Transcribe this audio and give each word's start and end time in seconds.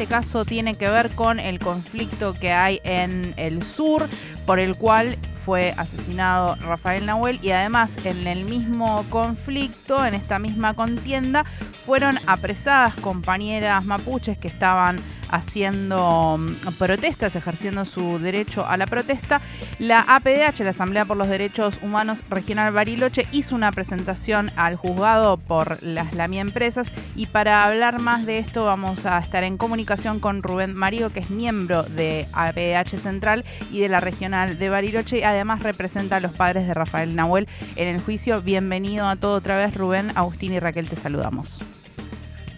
este 0.00 0.14
caso 0.14 0.46
tiene 0.46 0.76
que 0.76 0.88
ver 0.88 1.10
con 1.10 1.38
el 1.38 1.58
conflicto 1.58 2.32
que 2.32 2.52
hay 2.52 2.80
en 2.84 3.34
el 3.36 3.62
sur, 3.62 4.08
por 4.46 4.58
el 4.58 4.74
cual 4.74 5.18
fue 5.44 5.74
asesinado 5.76 6.54
Rafael 6.54 7.04
Nahuel 7.04 7.38
y 7.42 7.50
además 7.50 7.92
en 8.06 8.26
el 8.26 8.46
mismo 8.46 9.04
conflicto, 9.10 10.02
en 10.06 10.14
esta 10.14 10.38
misma 10.38 10.72
contienda, 10.72 11.44
fueron 11.84 12.18
apresadas 12.26 12.94
compañeras 12.94 13.84
mapuches 13.84 14.38
que 14.38 14.48
estaban 14.48 14.96
haciendo 15.30 16.38
mm, 16.38 16.74
protestas, 16.78 17.36
ejerciendo 17.36 17.84
su 17.84 18.18
derecho 18.18 18.66
a 18.66 18.76
la 18.76 18.86
protesta. 18.86 19.40
La 19.78 20.00
APDH, 20.00 20.60
la 20.60 20.70
Asamblea 20.70 21.04
por 21.04 21.16
los 21.16 21.28
Derechos 21.28 21.78
Humanos 21.82 22.20
Regional 22.28 22.72
Bariloche, 22.72 23.26
hizo 23.32 23.54
una 23.54 23.72
presentación 23.72 24.50
al 24.56 24.76
juzgado 24.76 25.36
por 25.36 25.82
las 25.82 26.14
LAMI 26.14 26.40
Empresas 26.40 26.92
y 27.16 27.26
para 27.26 27.64
hablar 27.64 28.00
más 28.00 28.26
de 28.26 28.38
esto 28.38 28.64
vamos 28.64 29.06
a 29.06 29.18
estar 29.18 29.44
en 29.44 29.56
comunicación 29.56 30.20
con 30.20 30.42
Rubén 30.42 30.74
Mario, 30.74 31.10
que 31.10 31.20
es 31.20 31.30
miembro 31.30 31.82
de 31.84 32.26
APDH 32.32 32.98
Central 32.98 33.44
y 33.70 33.80
de 33.80 33.88
la 33.88 34.00
Regional 34.00 34.58
de 34.58 34.68
Bariloche 34.68 35.20
además 35.24 35.62
representa 35.62 36.16
a 36.16 36.20
los 36.20 36.32
padres 36.32 36.66
de 36.66 36.74
Rafael 36.74 37.14
Nahuel 37.16 37.48
en 37.76 37.88
el 37.88 38.00
juicio. 38.00 38.42
Bienvenido 38.42 39.06
a 39.06 39.16
todo 39.16 39.36
otra 39.36 39.56
vez, 39.56 39.74
Rubén, 39.76 40.10
Agustín 40.14 40.52
y 40.52 40.58
Raquel, 40.58 40.88
te 40.88 40.96
saludamos. 40.96 41.60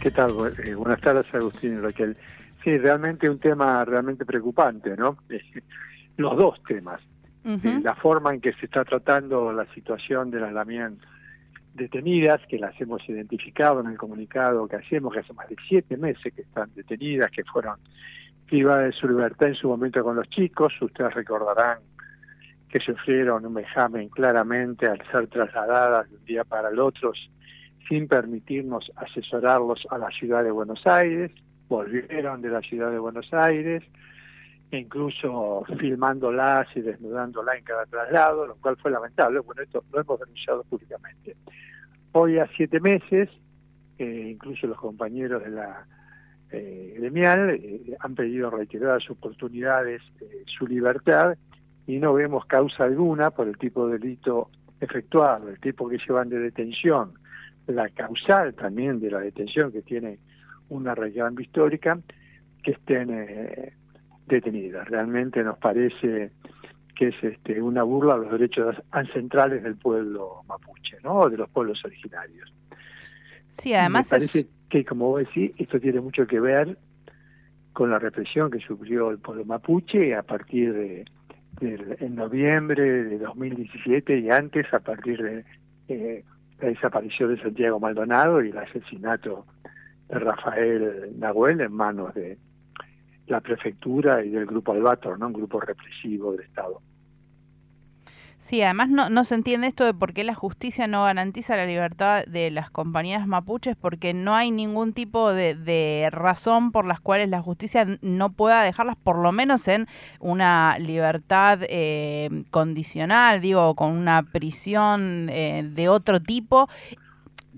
¿Qué 0.00 0.10
tal? 0.10 0.34
Eh, 0.64 0.74
buenas 0.74 1.00
tardes, 1.00 1.32
Agustín 1.34 1.74
y 1.74 1.80
Raquel. 1.80 2.16
Sí, 2.62 2.78
realmente 2.78 3.28
un 3.28 3.38
tema 3.38 3.84
realmente 3.84 4.24
preocupante, 4.24 4.96
¿no? 4.96 5.18
Los 6.16 6.36
dos 6.36 6.62
temas. 6.64 7.00
Eh, 7.44 7.80
la 7.82 7.96
forma 7.96 8.32
en 8.32 8.40
que 8.40 8.52
se 8.52 8.66
está 8.66 8.84
tratando 8.84 9.52
la 9.52 9.66
situación 9.74 10.30
de 10.30 10.38
las 10.38 10.52
lamien 10.52 10.98
detenidas, 11.74 12.40
que 12.48 12.56
las 12.58 12.80
hemos 12.80 13.06
identificado 13.08 13.80
en 13.80 13.88
el 13.88 13.98
comunicado 13.98 14.68
que 14.68 14.76
hacemos, 14.76 15.12
que 15.12 15.20
hace 15.20 15.32
más 15.32 15.48
de 15.48 15.56
siete 15.68 15.96
meses 15.96 16.32
que 16.32 16.42
están 16.42 16.70
detenidas, 16.76 17.32
que 17.32 17.42
fueron 17.44 17.78
privadas 18.46 18.84
de 18.84 18.92
su 18.92 19.08
libertad 19.08 19.48
en 19.48 19.54
su 19.56 19.66
momento 19.66 20.04
con 20.04 20.14
los 20.14 20.28
chicos. 20.28 20.72
Ustedes 20.80 21.14
recordarán 21.14 21.78
que 22.69 22.78
sufrieron 22.78 23.44
un 23.44 23.54
vejamen 23.54 24.08
claramente 24.08 24.86
al 24.86 25.02
ser 25.10 25.26
trasladadas 25.26 26.08
de 26.10 26.16
un 26.16 26.24
día 26.24 26.44
para 26.44 26.69
el 26.69 26.78
otro 26.78 27.12
sin 27.88 28.06
permitirnos 28.06 28.92
asesorarlos 28.94 29.84
a 29.91 29.98
la 29.98 30.10
ciudad 30.10 30.44
de 30.44 30.52
Buenos 30.52 30.86
Aires 30.86 31.32
volvieron 31.73 32.42
de 32.42 32.51
la 32.51 32.61
ciudad 32.61 32.91
de 32.91 32.98
Buenos 32.98 33.33
Aires, 33.33 33.83
incluso 34.73 35.65
filmándolas 35.78 36.69
y 36.77 36.83
desnudándolas 36.83 37.56
en 37.56 37.65
cada 37.65 37.87
traslado, 37.87 38.47
lo 38.47 38.56
cual 38.56 38.77
fue 38.77 38.91
lamentable. 38.91 39.41
Bueno, 39.41 39.62
esto 39.62 39.83
lo 39.91 40.00
hemos 40.00 40.20
denunciado 40.20 40.65
públicamente. 40.65 41.34
Hoy 42.12 42.39
a 42.39 42.47
siete 42.55 42.78
meses, 42.78 43.31
eh, 43.98 44.28
incluso 44.31 44.67
los 44.67 44.77
compañeros 44.77 45.43
de 45.43 45.50
la 45.50 45.87
eh, 46.50 46.95
gremial 46.98 47.50
eh, 47.50 47.97
han 48.00 48.15
pedido 48.15 48.50
reiteradas 48.50 49.09
oportunidades 49.09 50.03
su 50.45 50.67
libertad 50.67 51.39
y 51.87 51.98
no 51.98 52.12
vemos 52.12 52.45
causa 52.45 52.84
alguna 52.84 53.31
por 53.31 53.48
el 53.48 53.56
tipo 53.56 53.89
de 53.89 53.98
delito 53.98 54.50
efectuado, 54.78 55.48
el 55.48 55.59
tipo 55.59 55.89
que 55.89 55.97
llevan 55.97 56.28
de 56.28 56.39
detención, 56.39 57.15
la 57.67 57.89
causal 57.89 58.53
también 58.53 59.00
de 59.00 59.11
la 59.11 59.20
detención 59.20 59.73
que 59.73 59.81
tiene 59.81 60.19
una 60.73 60.95
región 60.95 61.37
histórica 61.39 61.98
que 62.62 62.73
estén 62.73 63.11
eh, 63.11 63.73
detenidas. 64.27 64.89
Realmente 64.89 65.42
nos 65.42 65.59
parece 65.59 66.33
que 66.97 67.09
es 67.09 67.15
este, 67.23 67.61
una 67.61 67.83
burla 67.83 68.15
a 68.15 68.19
los 68.19 68.33
derechos 68.33 68.77
ancestrales 68.91 69.62
del 69.62 69.77
pueblo 69.77 70.43
mapuche, 70.47 70.97
¿no? 71.03 71.28
de 71.28 71.37
los 71.37 71.48
pueblos 71.50 71.84
originarios. 71.84 72.53
Sí, 73.50 73.75
además 73.75 74.06
Me 74.06 74.19
parece 74.19 74.47
que, 74.69 74.84
como 74.84 75.09
vos 75.09 75.20
decís, 75.20 75.53
esto 75.59 75.78
tiene 75.78 76.00
mucho 76.00 76.27
que 76.27 76.41
ver 76.41 76.78
con 77.73 77.91
la 77.91 77.98
represión 77.98 78.50
que 78.50 78.61
sufrió 78.61 79.11
el 79.11 79.19
pueblo 79.19 79.45
mapuche 79.45 80.15
a 80.15 80.23
partir 80.23 80.73
de, 80.73 81.05
en 81.61 82.15
noviembre 82.15 83.05
de 83.05 83.19
2017 83.19 84.20
y 84.20 84.31
antes 84.31 84.73
a 84.73 84.81
partir 84.81 85.23
de 85.23 85.44
eh, 85.88 86.25
la 86.61 86.69
desaparición 86.69 87.34
de 87.34 87.43
Santiago 87.43 87.78
Maldonado 87.81 88.43
y 88.43 88.50
el 88.50 88.59
asesinato 88.59 89.47
Rafael 90.21 91.19
Nahuel 91.19 91.61
en 91.61 91.73
manos 91.73 92.15
de 92.15 92.39
la 93.27 93.41
prefectura 93.41 94.25
y 94.25 94.31
del 94.31 94.47
grupo 94.47 94.73
Albatro, 94.73 95.17
¿no? 95.17 95.28
un 95.28 95.33
grupo 95.33 95.61
represivo 95.61 96.33
del 96.33 96.43
Estado. 96.43 96.81
Sí, 98.43 98.61
además 98.61 98.89
no, 98.89 99.09
no 99.09 99.23
se 99.23 99.37
entiende 99.37 99.69
esto 99.69 99.84
de 99.84 99.95
por 99.95 100.12
qué 100.12 100.25
la 100.25 100.34
justicia 100.34 100.89
no 100.89 101.05
garantiza 101.05 101.55
la 101.55 101.65
libertad 101.65 102.25
de 102.27 102.50
las 102.50 102.73
compañías 102.73 103.25
mapuches, 103.25 103.77
porque 103.77 104.15
no 104.15 104.34
hay 104.34 104.50
ningún 104.50 104.95
tipo 104.95 105.33
de, 105.33 106.09
razón 106.11 106.73
por 106.73 106.84
las 106.84 106.99
cuales 106.99 107.29
la 107.29 107.41
justicia 107.41 107.87
no 108.00 108.33
pueda 108.33 108.65
dejarlas, 108.65 108.97
por 108.97 109.17
lo 109.21 109.31
menos 109.31 109.69
en 109.69 109.87
una 110.19 110.77
libertad 110.81 111.61
eh, 111.69 112.43
condicional, 112.50 113.41
digo, 113.41 113.77
con 113.77 113.93
una 113.93 114.25
prisión 114.25 115.29
eh, 115.31 115.62
de 115.65 115.89
otro 115.89 116.21
tipo, 116.21 116.69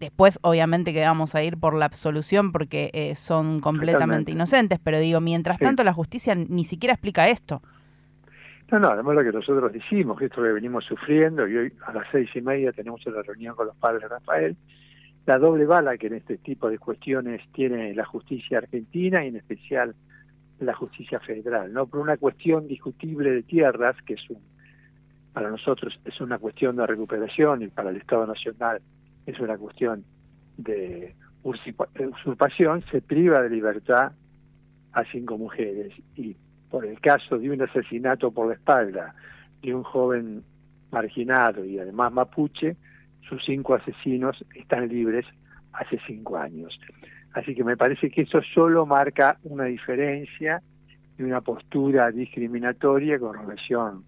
Después, 0.04 0.38
obviamente, 0.42 0.92
que 0.92 1.00
vamos 1.00 1.34
a 1.34 1.42
ir 1.42 1.56
por 1.56 1.74
la 1.74 1.86
absolución 1.86 2.52
porque 2.52 2.90
eh, 2.92 3.14
son 3.14 3.60
completamente 3.60 4.32
inocentes, 4.32 4.78
pero 4.78 4.98
digo, 4.98 5.18
mientras 5.22 5.58
tanto, 5.58 5.82
la 5.82 5.94
justicia 5.94 6.34
ni 6.34 6.66
siquiera 6.66 6.92
explica 6.92 7.30
esto. 7.30 7.62
No, 8.70 8.78
no, 8.80 8.88
además 8.88 9.14
lo 9.14 9.22
que 9.22 9.32
nosotros 9.32 9.72
decimos, 9.72 10.18
que 10.18 10.26
esto 10.26 10.42
que 10.42 10.52
venimos 10.52 10.84
sufriendo, 10.84 11.48
y 11.48 11.56
hoy 11.56 11.72
a 11.86 11.94
las 11.94 12.04
seis 12.12 12.28
y 12.34 12.42
media 12.42 12.70
tenemos 12.72 13.00
una 13.06 13.22
reunión 13.22 13.56
con 13.56 13.66
los 13.66 13.76
padres 13.76 14.02
de 14.02 14.08
Rafael, 14.08 14.56
la 15.24 15.38
doble 15.38 15.64
bala 15.64 15.96
que 15.96 16.08
en 16.08 16.16
este 16.16 16.36
tipo 16.36 16.68
de 16.68 16.78
cuestiones 16.78 17.40
tiene 17.54 17.94
la 17.94 18.04
justicia 18.04 18.58
argentina 18.58 19.24
y 19.24 19.28
en 19.28 19.36
especial 19.36 19.94
la 20.60 20.74
justicia 20.74 21.18
federal, 21.20 21.72
¿no? 21.72 21.86
Por 21.86 22.00
una 22.00 22.18
cuestión 22.18 22.68
discutible 22.68 23.30
de 23.30 23.42
tierras, 23.42 23.96
que 24.02 24.14
es 24.14 24.28
un, 24.28 24.36
para 25.32 25.48
nosotros 25.48 25.98
es 26.04 26.20
una 26.20 26.36
cuestión 26.38 26.76
de 26.76 26.86
recuperación 26.86 27.62
y 27.62 27.68
para 27.68 27.88
el 27.88 27.96
Estado 27.96 28.26
Nacional 28.26 28.82
es 29.26 29.38
una 29.40 29.56
cuestión 29.56 30.04
de 30.56 31.14
usurpación, 31.42 32.82
se 32.90 33.02
priva 33.02 33.42
de 33.42 33.50
libertad 33.50 34.12
a 34.92 35.04
cinco 35.10 35.36
mujeres 35.36 35.92
y 36.16 36.36
por 36.70 36.86
el 36.86 37.00
caso 37.00 37.38
de 37.38 37.50
un 37.50 37.62
asesinato 37.62 38.30
por 38.30 38.48
la 38.48 38.54
espalda 38.54 39.14
de 39.62 39.74
un 39.74 39.82
joven 39.82 40.42
marginado 40.90 41.64
y 41.64 41.78
además 41.78 42.12
mapuche, 42.12 42.76
sus 43.28 43.44
cinco 43.44 43.74
asesinos 43.74 44.44
están 44.54 44.88
libres 44.88 45.26
hace 45.72 45.98
cinco 46.06 46.36
años. 46.36 46.78
Así 47.32 47.54
que 47.54 47.64
me 47.64 47.76
parece 47.76 48.10
que 48.10 48.22
eso 48.22 48.40
solo 48.54 48.86
marca 48.86 49.38
una 49.44 49.64
diferencia 49.64 50.62
y 51.18 51.22
una 51.22 51.40
postura 51.40 52.10
discriminatoria 52.10 53.18
con 53.18 53.34
relación 53.34 54.04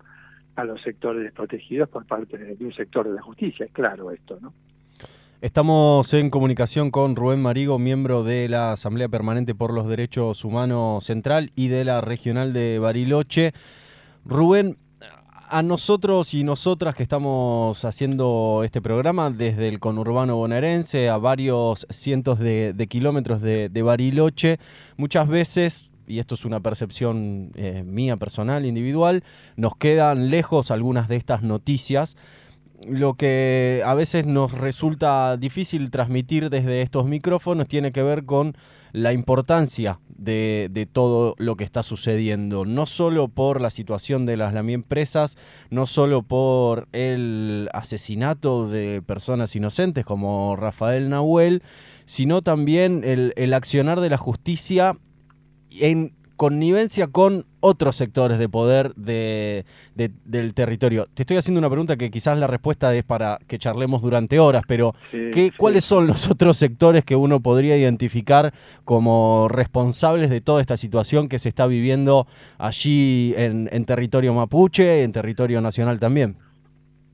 a 0.55 0.65
los 0.65 0.81
sectores 0.83 1.23
desprotegidos 1.23 1.89
por 1.89 2.07
parte 2.07 2.39
de 2.39 2.65
un 2.65 2.73
sector 2.73 3.07
de 3.07 3.15
la 3.15 3.23
justicia. 3.23 3.67
Es 3.67 3.73
claro 3.73 4.11
esto, 4.11 4.39
¿no? 4.41 4.53
Estamos 5.43 6.15
en 6.15 6.31
comunicación 6.31 6.91
con 6.91 7.15
Rubén 7.15 7.43
Marigo, 7.43 7.79
miembro 7.79 8.25
de 8.25 8.49
la 8.49 8.73
Asamblea 8.73 9.11
Permanente 9.11 9.55
por 9.55 9.71
los 9.71 9.87
Derechos 9.87 10.47
Humanos 10.47 11.05
Central 11.05 11.53
y 11.55 11.69
de 11.69 11.85
la 11.85 12.01
Regional 12.01 12.55
de 12.55 12.79
Bariloche. 12.79 13.53
Rubén, 14.25 14.79
a 15.51 15.61
nosotros 15.61 16.33
y 16.33 16.43
nosotras 16.43 16.95
que 16.95 17.03
estamos 17.03 17.85
haciendo 17.85 18.63
este 18.65 18.81
programa 18.81 19.31
desde 19.31 19.69
el 19.69 19.79
conurbano 19.79 20.37
bonaerense 20.37 21.11
a 21.11 21.19
varios 21.19 21.87
cientos 21.91 22.39
de, 22.39 22.87
kilómetros 22.89 23.43
de, 23.43 23.83
Bariloche, 23.83 24.59
muchas 24.97 25.29
veces 25.29 25.91
y 26.09 26.19
esto 26.19 26.35
es 26.37 26.45
una 26.47 26.61
percepción 26.61 27.51
eh, 27.57 27.83
mía 27.85 28.17
personal, 28.17 28.65
individual, 28.65 29.23
nos 29.57 29.77
quedan 29.77 30.31
lejos 30.31 30.71
algunas 30.71 31.09
de 31.09 31.17
estas 31.17 31.43
noticias 31.43 32.17
lo 32.89 33.15
que 33.15 33.83
a 33.85 33.95
veces 33.95 34.27
nos 34.27 34.53
resulta 34.53 35.37
difícil 35.37 35.91
transmitir 35.91 36.51
desde 36.51 36.83
estos 36.83 37.07
micrófonos 37.07 37.69
tiene 37.69 37.93
que 37.93 38.03
ver 38.03 38.25
con 38.25 38.57
la 38.93 39.13
importancia 39.13 40.01
de, 40.09 40.89
todo 40.91 41.35
lo 41.39 41.57
que 41.57 41.65
está 41.65 41.83
sucediendo, 41.83 42.65
no 42.65 42.87
solo 42.87 43.29
por 43.29 43.61
la 43.61 43.71
situación 43.71 44.25
de 44.27 44.37
las 44.37 44.55
lamiempresas, 44.55 45.37
no 45.71 45.87
solo 45.87 46.23
por 46.23 46.89
el 46.93 47.69
asesinato 47.73 48.69
de 48.69 49.03
personas 49.03 49.55
inocentes 49.55 50.05
como 50.05 50.57
Rafael 50.57 51.11
Nahuel, 51.11 51.63
sino 52.07 52.43
también 52.43 53.03
el, 53.05 53.33
el 53.37 53.53
accionar 53.53 54.01
de 54.01 54.11
la 54.11 54.19
justicia 54.19 54.97
en 55.71 56.15
connivencia 56.37 57.09
con 57.09 57.45
otros 57.61 57.97
sectores 57.97 58.39
de 58.39 58.49
poder 58.49 58.95
de, 58.95 59.65
del 59.95 60.55
territorio. 60.55 61.07
Te 61.13 61.23
estoy 61.23 61.37
haciendo 61.37 61.59
una 61.59 61.71
pregunta 61.71 61.97
que 61.97 62.11
quizás 62.11 62.39
la 62.39 62.47
respuesta 62.47 62.95
es 62.95 63.03
para 63.05 63.39
que 63.49 63.59
charlemos 63.59 64.03
durante 64.03 64.39
horas, 64.39 64.63
pero 64.69 64.95
¿qué, 65.11 65.51
¿cuáles 65.57 65.85
son 65.85 66.07
los 66.07 66.31
otros 66.31 66.57
sectores 66.57 67.05
que 67.05 67.17
uno 67.17 67.41
podría 67.41 67.77
identificar 67.77 68.53
como 68.85 69.49
responsables 69.49 70.31
de 70.31 70.41
toda 70.41 70.61
esta 70.61 70.77
situación 70.77 71.29
que 71.29 71.39
se 71.39 71.49
está 71.49 71.67
viviendo 71.67 72.27
allí 72.59 73.35
en, 73.37 73.69
en 73.73 73.85
territorio 73.85 74.33
mapuche, 74.35 75.03
en 75.03 75.13
territorio 75.13 75.61
nacional 75.61 75.99
también? 75.99 76.37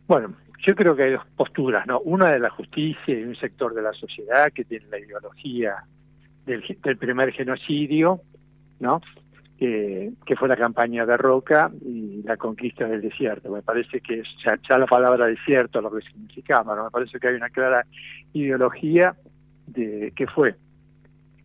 Bueno, 0.06 0.34
yo 0.66 0.74
creo 0.74 0.94
que 0.94 1.04
hay 1.04 1.12
dos 1.12 1.26
posturas, 1.36 1.86
¿no? 1.86 2.00
Una 2.00 2.30
de 2.30 2.38
la 2.38 2.50
justicia 2.50 3.18
y 3.18 3.22
un 3.22 3.36
sector 3.36 3.74
de 3.74 3.82
la 3.82 3.92
sociedad 3.92 4.52
que 4.52 4.64
tiene 4.64 4.86
la 4.90 4.98
ideología 4.98 5.84
del, 6.46 6.62
del 6.82 6.96
primer 6.96 7.32
genocidio, 7.32 8.20
¿no? 8.82 9.00
que 9.58 10.36
fue 10.36 10.48
la 10.48 10.56
campaña 10.56 11.06
de 11.06 11.16
Roca 11.16 11.70
y 11.82 12.22
la 12.24 12.36
conquista 12.36 12.86
del 12.88 13.00
desierto. 13.00 13.50
Me 13.52 13.62
parece 13.62 14.00
que 14.00 14.22
ya, 14.44 14.78
la 14.78 14.86
palabra 14.86 15.26
desierto 15.26 15.80
lo 15.80 15.92
que 15.92 16.02
significaba, 16.02 16.82
me 16.82 16.90
parece 16.90 17.20
que 17.20 17.28
hay 17.28 17.36
una 17.36 17.48
clara 17.48 17.86
ideología 18.32 19.14
de 19.68 20.12
que 20.16 20.26
fue 20.26 20.56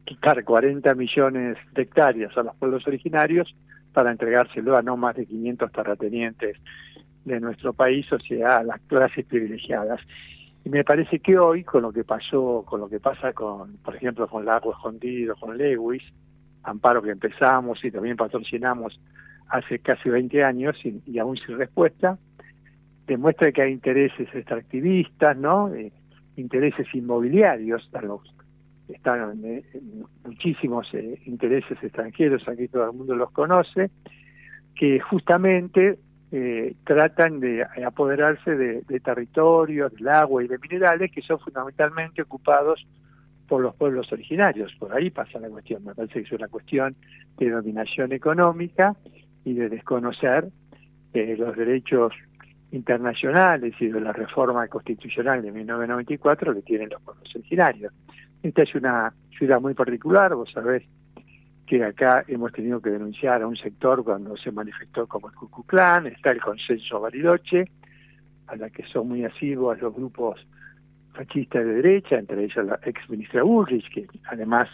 quitar 0.04 0.44
40 0.44 0.96
millones 0.96 1.58
de 1.74 1.82
hectáreas 1.84 2.36
a 2.38 2.42
los 2.44 2.56
pueblos 2.56 2.88
originarios 2.88 3.54
para 3.94 4.12
entregárselo 4.12 4.76
a 4.76 4.82
no 4.82 4.98
más 4.98 5.16
de 5.16 5.28
500 5.28 5.72
terratenientes 5.72 6.58
de 7.24 7.40
nuestro 7.40 7.74
país, 7.74 8.12
o 8.12 8.20
sea, 8.20 8.58
a 8.58 8.64
las 8.64 8.80
clases 8.82 9.26
privilegiadas. 9.26 10.00
Y 10.64 10.70
me 10.70 10.84
parece 10.84 11.20
que 11.20 11.38
hoy, 11.38 11.64
con 11.64 11.84
lo 11.84 11.92
que 11.92 12.04
pasó, 12.04 12.64
con 12.66 12.80
lo 12.80 12.90
que 12.90 13.00
pasa 13.00 13.34
con, 13.34 13.78
por 13.78 13.96
ejemplo, 13.96 14.28
con 14.28 14.46
Lago 14.46 14.72
Escondido, 14.72 15.36
con 15.36 15.58
Lewis, 15.58 16.04
amparo 16.68 17.02
que 17.02 17.12
empezamos 17.12 17.84
y 17.84 17.92
también 17.92 18.18
patrocinamos 18.18 19.00
hace 19.50 19.80
casi 19.80 20.10
20 20.10 20.44
años 20.44 20.78
y, 20.84 21.18
aún 21.20 21.38
sin 21.38 21.58
respuesta, 21.58 22.18
demuestra 23.08 23.52
que 23.52 23.62
hay 23.62 23.72
intereses 23.72 24.28
extractivistas, 24.34 25.38
¿no? 25.38 25.74
Eh, 25.74 25.92
intereses 26.36 26.88
inmobiliarios, 26.94 27.84
están, 27.86 28.08
los, 28.10 28.22
están 28.90 29.46
eh, 29.46 29.64
muchísimos 30.26 30.88
eh, 30.94 31.22
intereses 31.26 31.82
extranjeros, 31.82 32.48
aquí 32.48 32.68
todo 32.68 32.92
el 32.92 32.98
mundo 32.98 33.16
los 33.16 33.32
conoce, 33.32 33.90
que 34.76 35.00
justamente 35.00 36.00
tratan 36.84 37.40
de 37.40 37.66
apoderarse 37.86 38.54
de, 38.54 38.82
de 38.82 39.00
territorios, 39.00 39.94
del 39.94 40.10
agua 40.10 40.44
y 40.44 40.50
de 40.50 40.58
minerales 40.58 41.10
que 41.10 41.22
son 41.22 41.40
fundamentalmente 41.40 42.22
ocupados 42.22 42.86
por 43.48 43.62
los 43.62 43.76
pueblos 43.76 44.12
originarios. 44.12 44.74
Por 44.78 44.94
ahí 44.94 45.10
pasa 45.10 45.40
la 45.40 45.50
cuestión. 45.50 45.84
Me 45.84 45.96
parece 45.96 46.22
que 46.22 46.28
es 46.28 46.32
una 46.32 46.48
cuestión 46.48 46.96
de 47.38 47.50
dominación 47.50 48.12
económica 48.12 48.96
y 49.44 49.54
de 49.54 49.70
desconocer 49.70 50.50
eh, 51.14 51.36
los 51.38 51.56
derechos 51.56 52.14
internacionales 52.72 53.74
y 53.80 53.88
de 53.88 54.02
la 54.02 54.12
reforma 54.12 54.68
constitucional 54.68 55.42
de 55.42 55.52
1994 55.52 56.54
que 56.54 56.62
tienen 56.62 56.90
los 56.90 57.02
pueblos 57.02 57.34
originarios. 57.36 57.94
Esta 58.44 58.64
es 58.64 58.76
una 58.76 59.14
ciudad 59.38 59.62
muy 59.62 59.74
particular, 59.74 60.36
vos 60.36 60.52
sabés 60.52 60.84
que 61.66 61.84
acá 61.84 62.24
hemos 62.28 62.52
tenido 62.54 62.82
que 62.82 62.90
denunciar 62.90 63.42
a 63.42 63.48
un 63.48 63.58
sector 63.58 64.04
cuando 64.04 64.38
se 64.38 64.52
manifestó 64.52 65.06
como 65.08 65.30
el 65.30 65.36
Cucuclán, 65.36 66.08
está 66.08 66.32
el 66.32 66.42
consenso 66.42 67.02
Bariloche, 67.02 67.66
a 68.48 68.56
la 68.56 68.70
que 68.70 68.84
son 68.88 69.10
muy 69.10 69.26
asiduos 69.26 69.80
los 69.82 69.94
grupos 69.94 70.48
fascista 71.18 71.60
de 71.60 71.82
derecha, 71.82 72.18
entre 72.18 72.44
ellos 72.46 72.66
la 72.66 72.80
ex 72.84 73.10
ministra 73.10 73.44
Bullrich, 73.44 73.90
que 73.92 74.08
además 74.30 74.70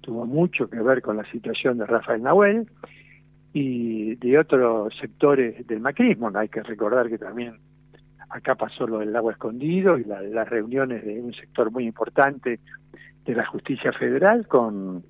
tuvo 0.00 0.26
mucho 0.26 0.68
que 0.68 0.80
ver 0.80 1.02
con 1.02 1.16
la 1.16 1.24
situación 1.30 1.78
de 1.78 1.86
Rafael 1.86 2.22
Nahuel, 2.22 2.68
y 3.58 4.16
de 4.16 4.38
otros 4.38 4.94
sectores 5.00 5.66
del 5.66 5.80
macrismo. 5.80 6.30
Hay 6.34 6.50
que 6.50 6.62
recordar 6.62 7.08
que 7.08 7.16
también 7.16 7.54
acá 8.28 8.54
pasó 8.54 8.86
lo 8.86 8.98
del 8.98 9.16
agua 9.16 9.32
escondido 9.32 9.96
y 9.96 10.04
las 10.04 10.46
reuniones 10.46 11.02
de 11.02 11.22
un 11.22 11.32
sector 11.32 11.70
muy 11.70 11.86
importante 11.86 12.60
de 13.24 13.34
la 13.34 13.46
justicia 13.46 13.94
federal 13.94 14.46
con 14.46 15.04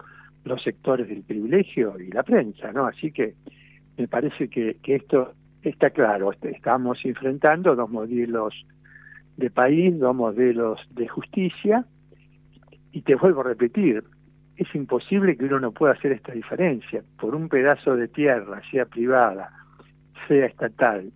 los 0.44 0.62
sectores 0.62 1.08
del 1.08 1.24
privilegio 1.24 1.98
y 1.98 2.12
la 2.12 2.22
prensa, 2.22 2.70
¿no? 2.70 2.86
Así 2.86 3.10
que 3.10 3.34
me 3.96 4.06
parece 4.06 4.48
que, 4.48 4.76
que 4.80 4.94
esto 4.94 5.32
está 5.60 5.90
claro, 5.90 6.30
estamos 6.42 7.04
enfrentando 7.04 7.74
dos 7.74 7.90
modelos 7.90 8.54
de 9.36 9.50
país, 9.50 9.98
dos 9.98 10.14
modelos 10.14 10.80
de 10.90 11.08
justicia, 11.08 11.84
y 12.92 13.02
te 13.02 13.14
vuelvo 13.14 13.42
a 13.42 13.44
repetir, 13.44 14.04
es 14.56 14.74
imposible 14.74 15.36
que 15.36 15.44
uno 15.44 15.60
no 15.60 15.72
pueda 15.72 15.92
hacer 15.92 16.12
esta 16.12 16.32
diferencia. 16.32 17.02
Por 17.20 17.34
un 17.34 17.48
pedazo 17.48 17.94
de 17.94 18.08
tierra, 18.08 18.62
sea 18.70 18.86
privada, 18.86 19.50
sea 20.26 20.46
estatal, 20.46 21.12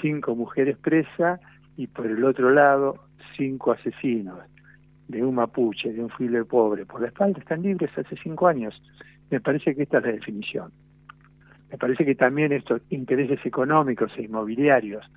cinco 0.00 0.34
mujeres 0.34 0.76
presas 0.78 1.40
y 1.76 1.86
por 1.86 2.06
el 2.06 2.24
otro 2.24 2.50
lado 2.50 2.96
cinco 3.36 3.72
asesinos 3.72 4.38
de 5.08 5.24
un 5.24 5.36
mapuche, 5.36 5.92
de 5.92 6.02
un 6.02 6.10
filo 6.10 6.44
pobre, 6.46 6.86
por 6.86 7.00
la 7.00 7.08
espalda 7.08 7.38
están 7.38 7.62
libres 7.62 7.90
hace 7.96 8.16
cinco 8.22 8.48
años. 8.48 8.80
Me 9.30 9.40
parece 9.40 9.74
que 9.74 9.82
esta 9.82 9.98
es 9.98 10.04
la 10.04 10.12
definición. 10.12 10.72
Me 11.70 11.78
parece 11.78 12.04
que 12.04 12.14
también 12.14 12.52
estos 12.52 12.82
intereses 12.90 13.44
económicos 13.46 14.12
e 14.16 14.22
inmobiliarios 14.22 15.08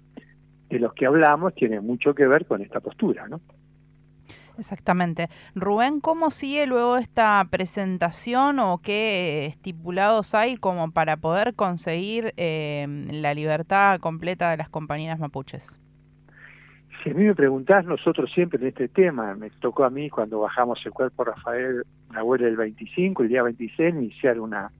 de 0.69 0.79
los 0.79 0.93
que 0.93 1.05
hablamos 1.05 1.53
tiene 1.53 1.79
mucho 1.79 2.13
que 2.13 2.27
ver 2.27 2.45
con 2.45 2.61
esta 2.61 2.79
postura, 2.79 3.27
¿no? 3.27 3.41
Exactamente. 4.57 5.27
Rubén, 5.53 5.99
¿cómo 5.99 6.31
sigue 6.31 6.65
luego 6.65 6.97
esta 6.97 7.45
presentación 7.49 8.59
o 8.59 8.79
qué 8.81 9.45
estipulados 9.47 10.33
hay 10.33 10.55
como 10.55 10.91
para 10.91 11.17
poder 11.17 11.55
conseguir 11.55 12.33
eh, 12.37 12.85
la 13.11 13.33
libertad 13.33 13.99
completa 13.99 14.51
de 14.51 14.57
las 14.57 14.69
compañeras 14.69 15.19
mapuches? 15.19 15.79
Si 17.03 17.11
a 17.11 17.13
mí 17.13 17.23
me 17.25 17.35
preguntás, 17.35 17.85
nosotros 17.85 18.31
siempre 18.33 18.59
en 18.59 18.67
este 18.67 18.87
tema, 18.87 19.35
me 19.35 19.49
tocó 19.49 19.83
a 19.83 19.89
mí 19.89 20.09
cuando 20.09 20.39
bajamos 20.39 20.83
el 20.85 20.91
cuerpo 20.91 21.25
Rafael 21.25 21.83
Nahuel 22.11 22.43
el 22.43 22.55
25, 22.55 23.23
el 23.23 23.29
día 23.29 23.43
26, 23.43 23.93
iniciar 23.93 24.39
una 24.39 24.71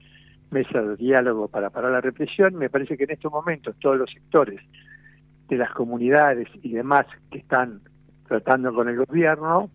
mesa 0.50 0.82
de 0.82 0.96
diálogo 0.96 1.48
para 1.50 1.70
parar 1.70 1.92
la 1.92 2.02
represión, 2.02 2.56
me 2.56 2.70
parece 2.70 2.98
que 2.98 3.04
en 3.04 3.12
estos 3.12 3.32
momentos 3.32 3.76
todos 3.80 3.98
los 3.98 4.10
sectores 4.10 4.62
de 5.48 5.58
las 5.58 5.72
comunidades 5.72 6.48
y 6.62 6.74
demás 6.74 7.06
que 7.32 7.40
están 7.40 7.82
tratando 8.28 8.74
con 8.74 8.90
el 8.90 8.98
gobierno, 9.06 9.70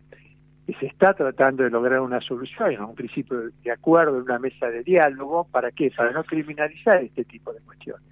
y 0.70 0.74
se 0.74 0.86
está 0.86 1.14
tratando 1.14 1.64
de 1.64 1.70
lograr 1.70 2.00
una 2.00 2.20
solución, 2.20 2.84
un 2.84 2.94
principio 2.94 3.50
de 3.64 3.72
acuerdo 3.72 4.18
una 4.18 4.38
mesa 4.38 4.70
de 4.70 4.84
diálogo, 4.84 5.48
¿para 5.50 5.72
qué? 5.72 5.90
Para 5.90 6.12
no 6.12 6.22
criminalizar 6.22 7.02
este 7.02 7.24
tipo 7.24 7.52
de 7.52 7.58
cuestiones. 7.60 8.06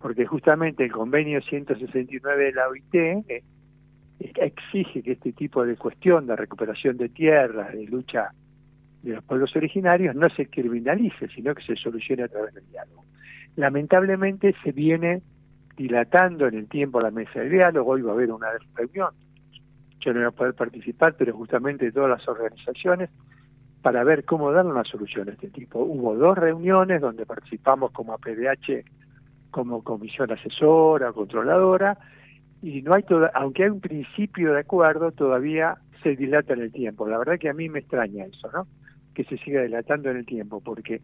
Porque 0.00 0.26
justamente 0.26 0.84
el 0.84 0.90
convenio 0.90 1.40
169 1.42 2.46
de 2.46 2.52
la 2.52 2.68
OIT 2.68 2.94
eh, 2.94 3.44
exige 4.18 5.02
que 5.04 5.12
este 5.12 5.32
tipo 5.32 5.64
de 5.64 5.76
cuestión 5.76 6.26
de 6.26 6.34
recuperación 6.34 6.96
de 6.96 7.08
tierras, 7.08 7.72
de 7.72 7.84
lucha 7.84 8.32
de 9.04 9.12
los 9.12 9.22
pueblos 9.22 9.54
originarios, 9.54 10.16
no 10.16 10.28
se 10.30 10.46
criminalice, 10.46 11.28
sino 11.28 11.54
que 11.54 11.62
se 11.62 11.76
solucione 11.76 12.24
a 12.24 12.28
través 12.28 12.52
del 12.54 12.66
diálogo. 12.68 13.04
Lamentablemente 13.54 14.56
se 14.64 14.72
viene 14.72 15.22
dilatando 15.76 16.46
en 16.46 16.54
el 16.54 16.68
tiempo 16.68 17.00
la 17.00 17.10
mesa 17.10 17.40
de 17.40 17.48
diálogo, 17.48 17.92
hoy 17.92 18.02
va 18.02 18.12
a 18.12 18.14
haber 18.14 18.30
una 18.32 18.48
reunión, 18.74 19.10
yo 20.00 20.12
no 20.12 20.20
voy 20.20 20.28
a 20.28 20.30
poder 20.30 20.54
participar, 20.54 21.14
pero 21.16 21.34
justamente 21.34 21.90
todas 21.90 22.10
las 22.10 22.28
organizaciones, 22.28 23.10
para 23.82 24.02
ver 24.04 24.24
cómo 24.24 24.50
dar 24.50 24.64
una 24.64 24.84
solución 24.84 25.28
a 25.28 25.32
este 25.32 25.50
tipo. 25.50 25.80
Hubo 25.80 26.16
dos 26.16 26.38
reuniones 26.38 27.00
donde 27.00 27.26
participamos 27.26 27.90
como 27.92 28.14
APDH, 28.14 28.84
como 29.50 29.82
comisión 29.82 30.32
asesora, 30.32 31.12
controladora, 31.12 31.98
y 32.62 32.80
no 32.82 32.94
hay 32.94 33.02
todo, 33.02 33.28
aunque 33.34 33.64
hay 33.64 33.70
un 33.70 33.80
principio 33.80 34.54
de 34.54 34.60
acuerdo, 34.60 35.12
todavía 35.12 35.76
se 36.02 36.16
dilata 36.16 36.54
en 36.54 36.62
el 36.62 36.72
tiempo. 36.72 37.06
La 37.06 37.18
verdad 37.18 37.38
que 37.38 37.50
a 37.50 37.52
mí 37.52 37.68
me 37.68 37.80
extraña 37.80 38.24
eso, 38.24 38.50
¿no? 38.52 38.66
Que 39.14 39.24
se 39.24 39.36
siga 39.38 39.62
dilatando 39.62 40.10
en 40.10 40.16
el 40.18 40.26
tiempo, 40.26 40.62
porque 40.62 41.02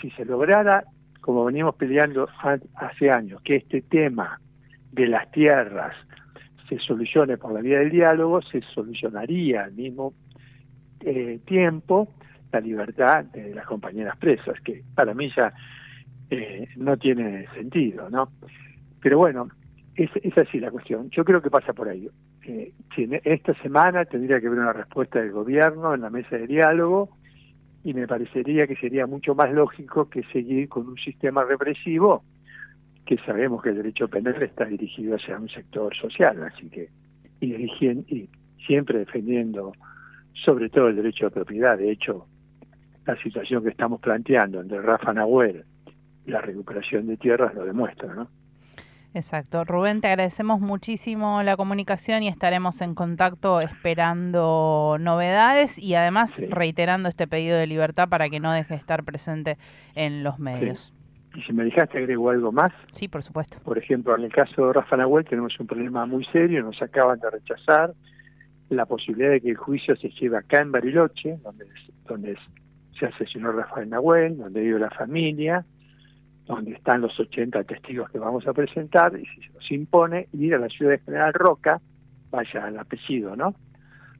si 0.00 0.10
se 0.12 0.24
lograra 0.24 0.84
como 1.26 1.44
veníamos 1.44 1.74
peleando 1.74 2.28
hace 2.76 3.10
años, 3.10 3.42
que 3.42 3.56
este 3.56 3.82
tema 3.82 4.40
de 4.92 5.08
las 5.08 5.28
tierras 5.32 5.96
se 6.68 6.78
solucione 6.78 7.36
por 7.36 7.52
la 7.52 7.60
vía 7.60 7.80
del 7.80 7.90
diálogo, 7.90 8.40
se 8.42 8.62
solucionaría 8.72 9.64
al 9.64 9.72
mismo 9.72 10.14
eh, 11.00 11.40
tiempo 11.44 12.14
la 12.52 12.60
libertad 12.60 13.24
de 13.24 13.52
las 13.52 13.66
compañeras 13.66 14.16
presas, 14.18 14.60
que 14.60 14.84
para 14.94 15.14
mí 15.14 15.28
ya 15.36 15.52
eh, 16.30 16.68
no 16.76 16.96
tiene 16.96 17.48
sentido, 17.54 18.08
¿no? 18.08 18.30
Pero 19.00 19.18
bueno, 19.18 19.48
es, 19.96 20.10
es, 20.22 20.38
así 20.38 20.60
la 20.60 20.70
cuestión. 20.70 21.10
Yo 21.10 21.24
creo 21.24 21.42
que 21.42 21.50
pasa 21.50 21.72
por 21.72 21.88
ahí. 21.88 22.08
Eh, 22.44 22.72
esta 23.24 23.52
semana 23.62 24.04
tendría 24.04 24.40
que 24.40 24.46
haber 24.46 24.60
una 24.60 24.72
respuesta 24.72 25.18
del 25.18 25.32
gobierno 25.32 25.92
en 25.92 26.02
la 26.02 26.10
mesa 26.10 26.36
de 26.36 26.46
diálogo 26.46 27.10
y 27.86 27.94
me 27.94 28.08
parecería 28.08 28.66
que 28.66 28.74
sería 28.74 29.06
mucho 29.06 29.36
más 29.36 29.52
lógico 29.52 30.10
que 30.10 30.24
seguir 30.32 30.68
con 30.68 30.88
un 30.88 30.96
sistema 30.98 31.44
represivo 31.44 32.24
que 33.04 33.16
sabemos 33.18 33.62
que 33.62 33.68
el 33.68 33.76
derecho 33.76 34.08
penal 34.08 34.42
está 34.42 34.64
dirigido 34.64 35.14
hacia 35.14 35.38
un 35.38 35.48
sector 35.48 35.94
social, 35.94 36.42
así 36.42 36.68
que 36.68 36.88
y, 37.40 38.28
siempre 38.66 38.98
defendiendo 38.98 39.72
sobre 40.32 40.68
todo 40.68 40.88
el 40.88 40.96
derecho 40.96 41.26
de 41.26 41.30
propiedad. 41.30 41.78
De 41.78 41.92
hecho, 41.92 42.26
la 43.06 43.16
situación 43.22 43.62
que 43.62 43.70
estamos 43.70 44.00
planteando 44.00 44.60
entre 44.60 44.82
Rafa 44.82 45.12
Nahuel 45.12 45.64
y 46.26 46.30
la 46.32 46.40
recuperación 46.40 47.06
de 47.06 47.16
tierras 47.16 47.54
lo 47.54 47.64
demuestra, 47.64 48.12
¿no? 48.12 48.28
Exacto. 49.16 49.64
Rubén, 49.64 50.02
te 50.02 50.08
agradecemos 50.08 50.60
muchísimo 50.60 51.42
la 51.42 51.56
comunicación 51.56 52.22
y 52.22 52.28
estaremos 52.28 52.82
en 52.82 52.94
contacto 52.94 53.62
esperando 53.62 54.98
novedades 55.00 55.78
y 55.78 55.94
además 55.94 56.38
reiterando 56.50 57.08
este 57.08 57.26
pedido 57.26 57.56
de 57.56 57.66
libertad 57.66 58.10
para 58.10 58.28
que 58.28 58.40
no 58.40 58.52
deje 58.52 58.74
de 58.74 58.80
estar 58.80 59.04
presente 59.04 59.56
en 59.94 60.22
los 60.22 60.38
medios. 60.38 60.92
Y 61.34 61.40
si 61.40 61.54
me 61.54 61.64
dejaste 61.64 61.96
agrego 61.96 62.28
algo 62.28 62.52
más. 62.52 62.72
Sí, 62.92 63.08
por 63.08 63.22
supuesto. 63.22 63.58
Por 63.64 63.78
ejemplo, 63.78 64.14
en 64.14 64.24
el 64.24 64.32
caso 64.32 64.66
de 64.66 64.74
Rafa 64.74 64.98
Nahuel 64.98 65.24
tenemos 65.24 65.58
un 65.58 65.66
problema 65.66 66.04
muy 66.04 66.26
serio, 66.26 66.62
nos 66.62 66.82
acaban 66.82 67.18
de 67.18 67.30
rechazar 67.30 67.94
la 68.68 68.84
posibilidad 68.84 69.30
de 69.30 69.40
que 69.40 69.48
el 69.48 69.56
juicio 69.56 69.96
se 69.96 70.10
lleve 70.10 70.36
acá 70.36 70.60
en 70.60 70.72
Bariloche, 70.72 71.38
donde, 71.42 71.64
donde 72.06 72.36
se 73.00 73.06
asesinó 73.06 73.50
Rafael 73.50 73.88
Nahuel, 73.88 74.36
donde 74.36 74.60
vive 74.60 74.78
la 74.78 74.90
familia, 74.90 75.64
donde 76.46 76.72
están 76.72 77.00
los 77.00 77.18
80 77.18 77.64
testigos 77.64 78.10
que 78.10 78.18
vamos 78.18 78.46
a 78.46 78.52
presentar, 78.52 79.18
y 79.18 79.26
si 79.26 79.42
se 79.42 79.52
nos 79.52 79.70
impone 79.70 80.28
ir 80.32 80.54
a 80.54 80.58
la 80.58 80.68
ciudad 80.68 80.92
de 80.92 80.98
General 81.00 81.32
Roca, 81.32 81.80
vaya 82.30 82.66
al 82.66 82.78
apellido, 82.78 83.34
¿no? 83.34 83.54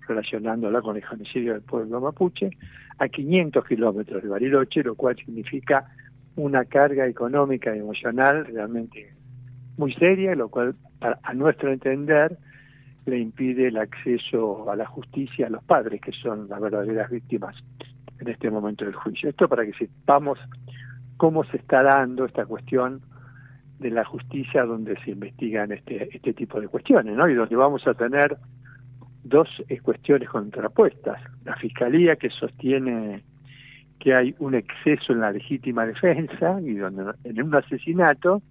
Relacionándola 0.09 0.83
con 0.83 0.97
el 0.97 1.05
genocidio 1.05 1.53
del 1.53 1.63
pueblo 1.63 2.01
mapuche, 2.01 2.51
a 2.99 3.09
500 3.09 3.65
kilómetros 3.65 4.23
de 4.23 4.29
Bariloche, 4.29 4.83
lo 4.83 4.95
cual 4.95 5.17
significa 5.17 5.87
una 6.37 6.65
carga 6.65 7.07
económica 7.07 7.75
y 7.75 7.79
emocional 7.79 8.47
realmente 8.47 9.15
muy 9.77 9.93
seria, 9.95 10.35
lo 10.35 10.49
cual, 10.49 10.75
a 11.01 11.35
nuestro 11.35 11.73
entender, 11.73 12.39
le 13.05 13.19
impide 13.19 13.69
el 13.69 13.77
acceso 13.77 14.71
a 14.71 14.77
la 14.77 14.87
justicia 14.87 15.47
a 15.47 15.51
los 15.51 15.63
padres, 15.63 16.01
que 16.01 16.13
son 16.13 16.49
las 16.49 16.61
verdaderas 16.61 17.11
víctimas 17.11 17.55
en 18.19 18.29
este 18.29 18.51
momento 18.51 18.85
del 18.85 18.95
juicio. 18.95 19.29
Esto 19.29 19.49
para 19.49 19.65
que 19.65 19.73
sepamos 19.75 20.39
cómo 21.17 21.45
se 21.45 21.57
está 21.57 21.83
dando 21.83 22.25
esta 22.25 22.47
cuestión 22.47 23.01
de 23.79 23.91
la 23.91 24.05
justicia 24.05 24.65
donde 24.65 24.99
se 25.05 25.11
investigan 25.11 25.73
este, 25.73 26.15
este 26.15 26.33
tipo 26.33 26.61
de 26.61 26.69
cuestiones, 26.69 27.17
¿no? 27.17 27.29
Y 27.29 27.35
donde 27.35 27.57
vamos 27.57 27.87
a 27.87 27.95
tener 27.95 28.37
dos 29.23 29.49
cuestiones 29.83 30.29
contrapuestas. 30.29 31.21
La 31.45 31.57
Fiscalía 31.57 32.17
que 32.17 32.31
sostiene 32.31 33.23
que 33.99 34.15
hay 34.15 34.35
un 34.39 34.55
exceso 34.55 35.13
en 35.13 35.21
la 35.21 35.33
legítima 35.33 35.87
defensa 35.87 36.61
y 36.61 36.75
donde 36.75 37.13
en 37.25 37.43
un 37.43 37.55
asesinato 37.55 38.43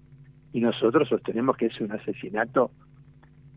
y 0.51 0.59
nosotros 0.59 1.09
sostenemos 1.09 1.57
que 1.57 1.67
es 1.67 1.79
un 1.81 1.91
asesinato 1.91 2.71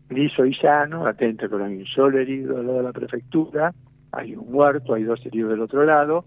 liso 0.09 0.45
y 0.45 0.55
llano, 0.61 1.05
atento 1.05 1.49
con 1.49 1.61
un 1.61 1.85
solo 1.85 2.19
herido 2.19 2.57
del 2.57 2.67
lado 2.67 2.77
de 2.79 2.83
la 2.83 2.93
prefectura, 2.93 3.73
hay 4.11 4.35
un 4.35 4.51
muerto, 4.51 4.93
hay 4.93 5.03
dos 5.03 5.23
heridos 5.25 5.51
del 5.51 5.61
otro 5.61 5.85
lado 5.85 6.25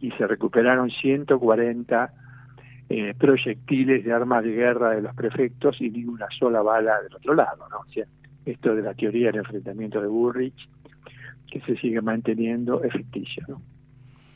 y 0.00 0.10
se 0.12 0.26
recuperaron 0.26 0.90
140 0.90 2.12
eh, 2.92 3.14
proyectiles 3.16 4.04
de 4.04 4.12
armas 4.12 4.42
de 4.42 4.50
guerra 4.50 4.90
de 4.90 5.02
los 5.02 5.14
prefectos 5.14 5.80
y 5.80 5.90
ni 5.90 6.04
una 6.04 6.26
sola 6.36 6.60
bala 6.60 7.00
del 7.02 7.14
otro 7.14 7.34
lado, 7.34 7.68
¿no? 7.68 7.78
O 7.78 7.92
sea, 7.92 8.04
esto 8.44 8.74
de 8.74 8.82
la 8.82 8.94
teoría 8.94 9.26
del 9.26 9.36
enfrentamiento 9.36 10.00
de 10.00 10.08
Burrich 10.08 10.68
que 11.50 11.60
se 11.60 11.76
sigue 11.76 12.00
manteniendo 12.00 12.82
es 12.82 12.92
ficticio, 12.92 13.44
¿no? 13.46 13.62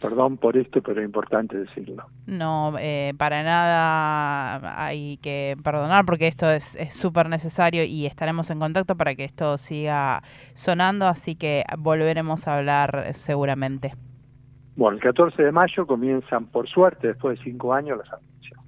Perdón 0.01 0.37
por 0.37 0.57
esto, 0.57 0.83
pero 0.83 1.01
es 1.01 1.07
importante 1.07 1.57
decirlo. 1.57 2.05
No, 2.27 2.75
eh, 2.79 3.15
para 3.17 3.43
nada 3.43 4.85
hay 4.85 5.17
que 5.17 5.57
perdonar 5.65 6.05
porque 6.05 6.27
esto 6.27 6.51
es 6.51 6.77
súper 6.91 7.29
necesario 7.29 7.85
y 7.85 8.05
estaremos 8.05 8.51
en 8.51 8.59
contacto 8.59 8.97
para 8.97 9.15
que 9.15 9.25
esto 9.25 9.57
siga 9.57 10.23
sonando, 10.53 11.09
así 11.09 11.37
que 11.37 11.65
volveremos 11.79 12.47
a 12.47 12.59
hablar 12.59 13.15
seguramente. 13.15 13.95
Bueno, 14.77 14.97
el 14.97 15.03
14 15.03 15.43
de 15.43 15.53
mayo 15.53 15.87
comienzan, 15.87 16.47
por 16.47 16.69
suerte, 16.69 17.09
después 17.09 17.39
de 17.39 17.45
cinco 17.45 17.73
años, 17.73 17.99
las 17.99 18.13
anuncios. 18.13 18.61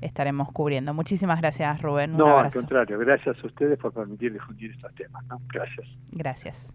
Estaremos 0.00 0.50
cubriendo. 0.52 0.94
Muchísimas 0.94 1.40
gracias, 1.40 1.80
Rubén. 1.80 2.16
no, 2.16 2.38
al 2.38 2.52
contrario, 2.52 2.98
gracias 2.98 3.36
a 3.42 3.46
ustedes 3.46 3.78
por 3.78 3.92
permitir 3.92 4.32
difundir 4.32 4.72
estos 4.72 4.92
temas. 4.94 5.24
Gracias. 5.52 5.86
Gracias. 6.10 6.72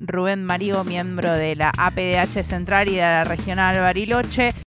Rubén 0.00 0.44
Marío, 0.44 0.82
miembro 0.84 1.30
de 1.32 1.56
la 1.56 1.70
APDH 1.76 2.42
Central 2.42 2.88
y 2.88 2.96
de 2.96 3.00
la 3.00 3.24
Regional 3.24 3.78
Bariloche. 3.80 4.54